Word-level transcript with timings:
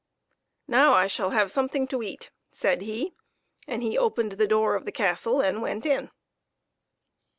"Now 0.67 0.93
I 0.95 1.05
shall 1.05 1.29
have 1.29 1.51
something 1.51 1.85
to 1.89 2.01
eat," 2.01 2.31
said 2.51 2.81
he, 2.81 3.13
and 3.67 3.83
he 3.83 3.99
opened 3.99 4.31
the 4.31 4.47
door 4.47 4.73
of 4.73 4.85
the 4.85 4.91
castle 4.91 5.41
and 5.41 5.61
went 5.61 5.85
in. 5.85 6.09